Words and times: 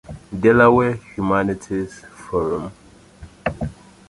Delaware 0.41 0.97
Humanities 1.13 2.01
Forum. 2.09 2.71